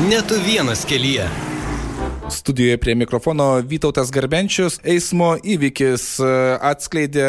[0.00, 1.28] Netu vienas kelyje.
[2.30, 4.80] Studijoje prie mikrofono Vytautas Garbenčius.
[4.82, 6.30] Eismo įvykis e,
[6.66, 7.28] atskleidė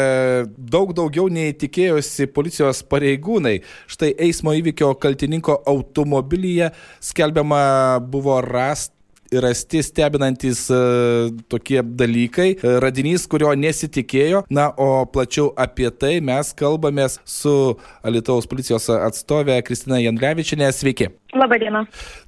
[0.58, 3.60] daug daugiau nei tikėjosi policijos pareigūnai.
[3.86, 6.72] Štai eismo įvykio kaltininko automobilyje
[7.06, 7.62] skelbiama
[8.02, 8.96] buvo rast
[9.32, 12.52] rasti stebinantis uh, tokie dalykai,
[12.82, 14.44] radinys, kurio nesitikėjo.
[14.50, 17.76] Na, o plačiau apie tai mes kalbamės su
[18.06, 20.70] Alitaus policijos atstovė Kristina Jandrevičinė.
[20.74, 21.10] Sveiki.
[21.38, 21.84] Labadiena.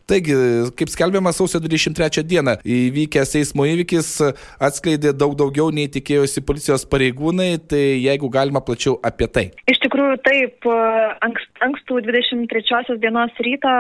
[0.09, 0.35] Taigi,
[0.79, 4.09] kaip skelbiama, sausio 23 dieną įvykęs eismo įvykis
[4.65, 9.45] atskleidė daug daugiau nei tikėjosi policijos pareigūnai, tai jeigu galima plačiau apie tai.
[9.69, 10.69] Iš tikrųjų, taip,
[11.67, 13.75] ankstų 23 dienos rytą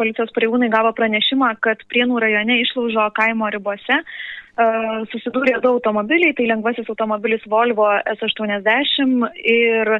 [0.00, 4.00] policijos pareigūnai gavo pranešimą, kad Prienų rajone išlaužo kaimo ribose
[5.12, 9.90] susidūrė du automobiliai, tai lengvasis automobilis Volvo S80 ir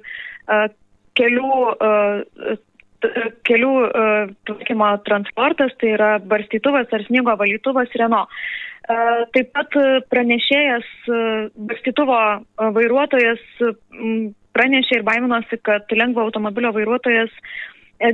[1.16, 1.51] kelių
[3.46, 8.32] kelių uh, tvarkymo transportas, tai yra barstytuvas ar sniego valytuvas Renault.
[8.87, 9.73] Uh, taip pat
[10.12, 12.18] pranešėjas, uh, barstytuvo
[12.77, 13.43] vairuotojas
[14.57, 17.32] pranešė ir baiminosi, kad lengvo automobilio vairuotojas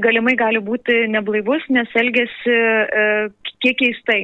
[0.02, 2.56] galimai gali būti neblaivus, nes elgesi
[3.62, 4.20] kiek keistai.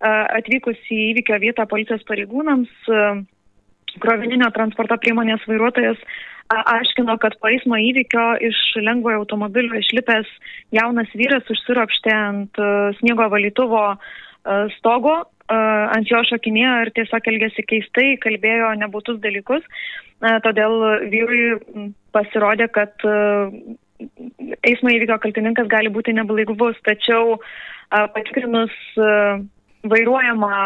[0.00, 2.70] Atvykus į įvykio vietą policijos pareigūnams,
[4.00, 5.98] krovininio transporto priemonės vairuotojas
[6.50, 10.28] aiškino, kad po eismo įvykio iš lengvojo automobilio išlipęs
[10.74, 14.00] jaunas vyras užsiropštė ant uh, sniego valytuvo uh,
[14.78, 19.66] stogo, uh, ant jo šokinėjo ir tiesiog elgėsi keistai, kalbėjo nebūtus dalykus.
[20.20, 20.74] Todėl
[21.08, 22.92] vyrui pasirodė, kad
[24.68, 27.38] eismo įvykio kaltininkas gali būti neblaivus, tačiau
[27.88, 28.74] patikrinus
[29.80, 30.58] vairuojamą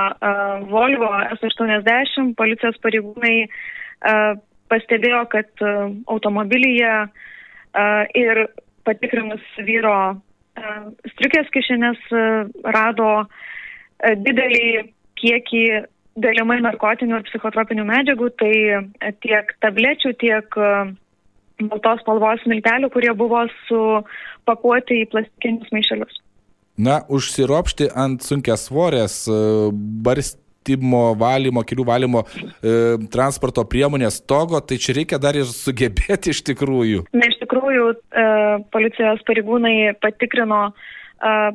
[0.73, 3.37] Volvo S80 policijos pareigūnai
[4.75, 5.73] pastebėjo, kad e,
[6.11, 7.09] automobilyje e,
[8.19, 8.45] ir
[8.87, 10.75] patikrinus vyro e,
[11.15, 12.03] striukės kišenės
[12.75, 13.11] rado
[14.05, 15.65] didelį kiekį
[16.21, 18.53] galimai narkotinių ir psichotropinių medžiagų, tai
[19.25, 20.59] tiek tablečių, tiek
[21.71, 26.21] baltos spalvos miltelių, kurie buvo supakuoti į plastikinius maišelius.
[26.85, 29.25] Na, užsiropšti ant sunkias svorės,
[30.05, 32.25] barst švietimo valymo, kelių valymo
[32.63, 37.05] e, transporto priemonės stogo, tai čia reikia dar ir sugebėti iš tikrųjų.
[37.13, 38.25] Na, iš tikrųjų, e,
[38.73, 40.73] policijos pareigūnai patikrino e,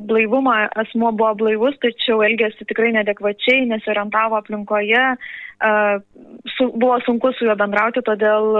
[0.06, 5.16] blaivumą, asmo buvo blaivus, tačiau elgėsi tikrai nedekvačiai, nesiorientavo aplinkoje,
[6.56, 8.54] su, buvo sunku su juo bendrauti, todėl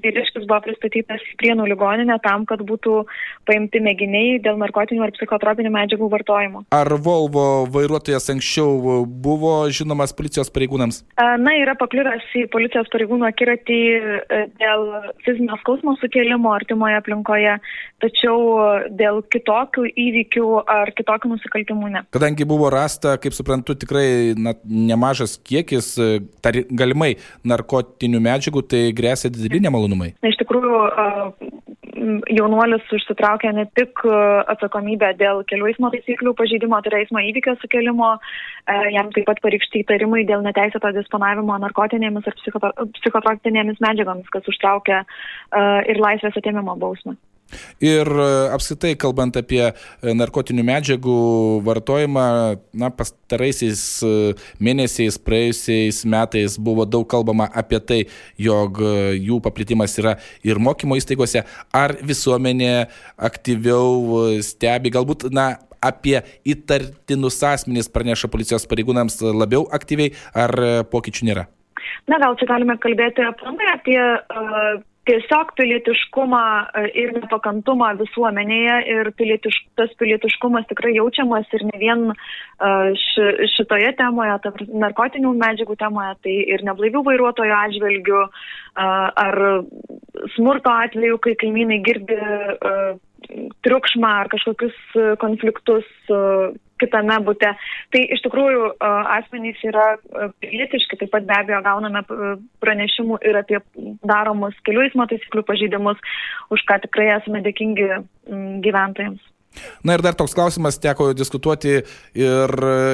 [0.00, 3.02] vyriškis buvo pristatytas į prienų ligoninę tam, kad būtų
[3.48, 6.62] paimti mėginiai dėl narkotinių ar psichotropinių medžiagų vartojimo.
[6.74, 11.02] Ar Volvo vairuotojas anksčiau buvo žinomas policijos pareigūnams?
[11.18, 13.80] Na, yra pakliuvęs į policijos pareigūnų akiratį
[14.60, 14.86] dėl
[15.26, 17.58] fizinio skausmo sukėlimo artimoje aplinkoje,
[18.00, 18.38] tačiau
[18.96, 22.04] dėl kitokių įvykių ar kitokių nusikaltimų ne.
[22.14, 28.62] Kadangi buvo rasta, kaip suprantu, tikrai na, nemažas kiekis kiekis e, tar, galimai narkotinių medžiagų,
[28.68, 30.14] tai grėsia dideli nemalonumai.
[30.22, 30.80] Iš tikrųjų,
[32.30, 38.14] jaunuolis užsitraukė ne tik atsakomybę dėl kelių eismo taisyklių pažeidimo, tai yra eismo įvykio sukelimo,
[38.94, 42.38] jam taip pat pareikšti įtarimai dėl neteisėto disponavimo narkotinėmis ar
[42.96, 45.02] psichotropinėmis medžiagomis, kas užtraukia
[45.90, 47.18] ir laisvės atėmimo bausmę.
[47.82, 49.72] Ir e, apskritai, kalbant apie e,
[50.16, 51.16] narkotinių medžiagų
[51.66, 52.26] vartojimą,
[52.82, 54.12] na, pastaraisiais e,
[54.62, 58.00] mėnesiais, praėjusiais metais buvo daug kalbama apie tai,
[58.40, 58.82] jog
[59.16, 60.16] jų paplitimas yra
[60.46, 61.44] ir mokymo įstaigose.
[61.76, 62.74] Ar visuomenė
[63.30, 70.52] aktyviau stebi, galbūt, na, apie įtartinus asmenys praneša policijos pareigūnams labiau aktyviai, ar
[70.92, 71.48] pokyčių nėra?
[72.10, 74.80] Na, gal čia galime kalbėti apie uh,
[75.10, 76.42] tiesiog pilietiškumą
[76.80, 82.14] e, ir nepakantumą visuomenėje ir pilietiš, tas pilietiškumas tikrai jaučiamas ir ne vien e,
[83.02, 83.26] ši,
[83.56, 84.38] šitoje temoje,
[84.84, 88.30] narkotinių medžiagų temoje, tai ir neblaivių vairuotojų atžvilgių e,
[89.26, 89.40] ar
[90.36, 92.18] smurto atveju, kai kaimynai girdi
[93.66, 94.76] triukšmą ar kažkokius
[95.22, 95.86] konfliktus
[96.80, 97.52] kitame būte.
[97.94, 98.70] Tai iš tikrųjų
[99.16, 99.86] asmenys yra
[100.42, 102.04] pilietiški, taip pat be abejo gauname
[102.64, 103.60] pranešimų ir apie
[104.06, 106.00] daromus kelių eismo taisyklių pažeidimus,
[106.50, 107.90] už ką tikrai esame dėkingi
[108.64, 109.22] gyventojams.
[109.82, 111.80] Na ir dar toks klausimas, teko diskutuoti
[112.14, 112.52] ir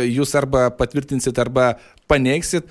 [0.09, 1.75] jūs arba patvirtinsit, arba
[2.09, 2.71] paneigsit,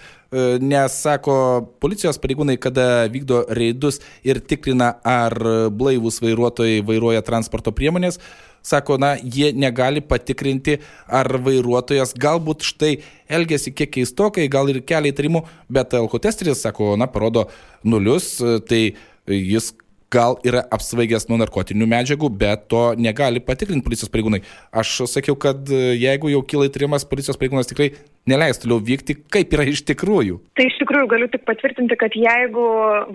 [0.64, 1.36] nes sako
[1.84, 5.38] policijos pareigūnai, kada vykdo reidus ir tikrina, ar
[5.70, 8.18] blaivus vairuotojai vairuoja transporto priemonės,
[8.66, 12.94] sako, na, jie negali patikrinti, ar vairuotojas galbūt štai
[13.30, 17.48] elgesi kiek keistokai, gal ir kelia įtarimų, bet alkotesteris, sako, na, parodo
[17.86, 18.36] nulius,
[18.70, 18.84] tai
[19.30, 19.72] jis
[20.16, 24.44] gal yra apsvaigęs nuo narkotinių medžiagų, bet to negali patikrinti policijos pareigūnai.
[24.76, 27.92] Aš sakiau, kad jeigu jau kyla įtarimas, policijos pareigūnas tikrai
[28.30, 30.40] neleis toliau vykti, kaip yra iš tikrųjų.
[30.58, 32.64] Tai iš tikrųjų galiu tik patvirtinti, kad jeigu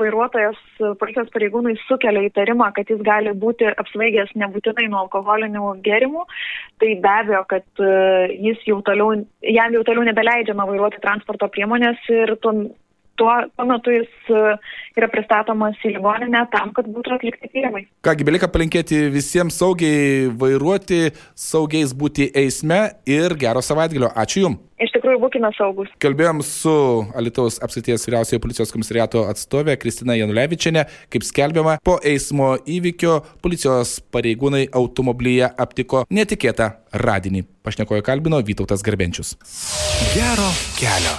[0.01, 0.59] vairuotojas
[1.01, 6.27] policijos pareigūnai sukelia įtarimą, kad jis gali būti apsvaigęs nebūtinai nuo alkoholinių gėrimų,
[6.83, 7.91] tai be abejo, kad e,
[8.51, 12.55] jis jau toliau, jam jau toliau nebeleidžiama vairuoti transporto priemonės ir tuo,
[13.21, 13.35] tuo,
[13.69, 14.55] metu jis e,
[14.99, 17.85] yra pristatomas į ligoninę tam, kad būtų atlikti tyrimai.
[18.07, 24.13] Kągi, belika palinkėti visiems saugiai vairuoti, saugiais būti eisme ir gero savaitgalio.
[24.17, 24.67] Ačiū Jums.
[24.81, 25.91] Iš tikrųjų, būkime saugus.
[26.01, 26.73] Kalbėjom su
[27.19, 30.87] Alitaus apskrities vyriausiojo policijos komisariato atstovė Kristina Janulevičiane.
[31.13, 37.45] Kaip skelbiama, po eismo įvykio policijos pareigūnai automobilyje aptiko netikėtą radinį.
[37.67, 39.37] Pašnekojo kalbino Vytautas Garbenčius.
[40.15, 40.49] Gero
[40.81, 41.19] kelio.